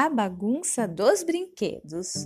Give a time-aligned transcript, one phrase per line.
[0.00, 2.24] A bagunça dos brinquedos.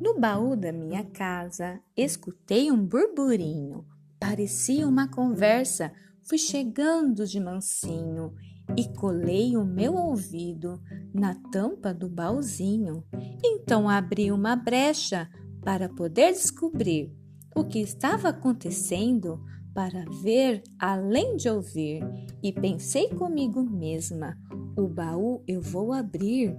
[0.00, 3.84] No baú da minha casa, escutei um burburinho.
[4.20, 5.92] Parecia uma conversa.
[6.28, 8.32] Fui chegando de mansinho
[8.76, 10.80] e colei o meu ouvido
[11.12, 13.02] na tampa do baúzinho.
[13.44, 15.28] Então abri uma brecha
[15.64, 17.12] para poder descobrir
[17.56, 19.42] o que estava acontecendo,
[19.74, 22.04] para ver além de ouvir.
[22.40, 24.38] E pensei comigo mesma:
[24.82, 26.56] o baú eu vou abrir.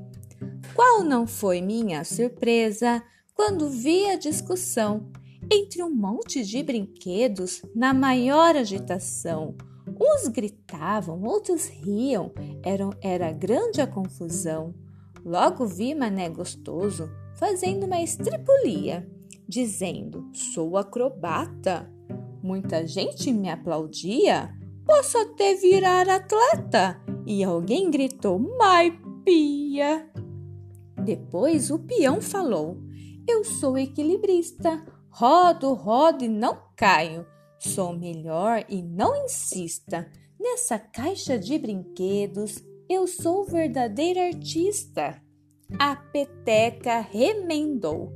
[0.76, 5.10] Qual não foi minha surpresa quando vi a discussão
[5.52, 9.56] entre um monte de brinquedos na maior agitação.
[10.00, 12.32] Uns gritavam, outros riam,
[12.64, 14.74] era, era grande a confusão.
[15.26, 19.10] Logo vi Mané Gostoso fazendo uma estripulia,
[19.48, 21.92] dizendo: Sou acrobata.
[22.42, 24.54] Muita gente me aplaudia,
[24.86, 30.10] posso até virar atleta e alguém gritou: Maipia!
[31.06, 32.82] Depois o peão falou:
[33.28, 37.28] Eu sou equilibrista, rodo, rodo e não caio.
[37.60, 40.10] Sou melhor e não insista.
[40.40, 45.22] Nessa caixa de brinquedos, eu sou verdadeiro artista.
[45.78, 48.12] A peteca remendou.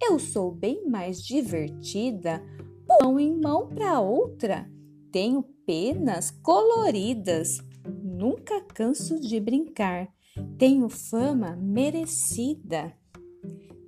[0.00, 2.40] Eu sou bem mais divertida,
[2.88, 4.70] mão em mão para outra.
[5.10, 7.60] Tenho penas coloridas
[8.12, 10.08] nunca canso de brincar,
[10.58, 12.92] tenho fama merecida.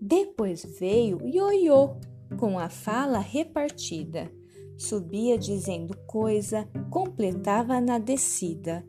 [0.00, 1.97] Depois veio Ioiô,
[2.39, 4.31] com a fala repartida.
[4.77, 8.84] Subia dizendo coisa, completava na descida.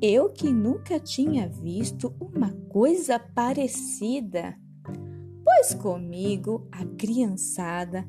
[0.00, 4.54] Eu que nunca tinha visto uma coisa parecida.
[5.44, 8.06] Pois comigo a criançada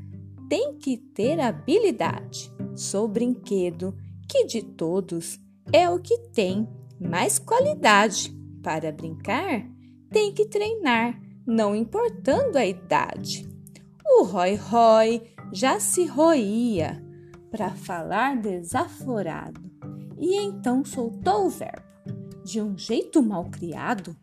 [0.48, 2.52] tem que ter habilidade.
[2.76, 3.96] Sou brinquedo
[4.30, 5.40] que de todos
[5.72, 6.68] é o que tem
[7.00, 8.34] mais qualidade.
[8.62, 9.64] Para brincar,
[10.10, 13.48] tem que treinar, não importando a idade.
[14.04, 17.04] O Roy-Roy já se roía
[17.52, 19.62] para falar desaforado
[20.18, 21.86] e então soltou o verbo.
[22.44, 24.16] De um jeito mal criado,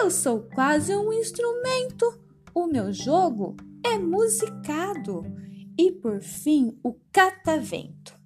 [0.00, 2.18] eu sou quase um instrumento.
[2.54, 5.24] O meu jogo é musicado.
[5.76, 8.17] E por fim, o catavento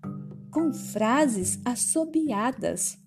[0.52, 2.98] com frases assobiadas.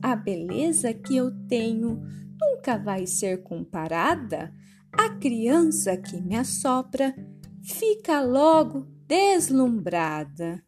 [0.00, 2.00] A beleza que eu tenho
[2.40, 4.54] nunca vai ser comparada.
[4.92, 7.12] A criança que me assopra
[7.60, 10.64] fica logo deslumbrada.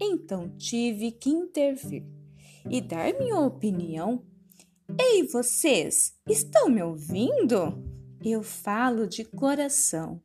[0.00, 2.06] Então tive que intervir
[2.70, 4.24] e dar minha opinião.
[4.98, 7.84] Ei, vocês, estão me ouvindo?
[8.24, 10.22] Eu falo de coração.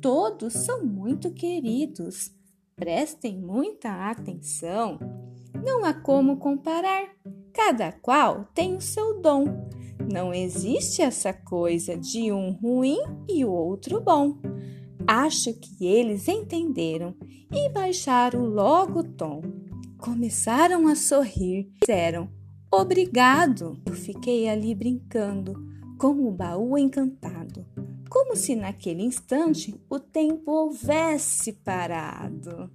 [0.00, 2.37] Todos são muito queridos
[2.78, 5.00] Prestem muita atenção.
[5.64, 7.08] Não há como comparar.
[7.52, 9.68] Cada qual tem o seu dom.
[10.10, 14.38] Não existe essa coisa de um ruim e o outro bom.
[15.04, 17.16] Acho que eles entenderam
[17.52, 19.42] e baixaram logo o tom.
[19.98, 22.28] Começaram a sorrir, disseram
[22.70, 23.76] obrigado.
[23.84, 25.54] Eu fiquei ali brincando,
[25.98, 27.66] com o baú encantado
[28.08, 32.70] como se naquele instante o tempo houvesse parado.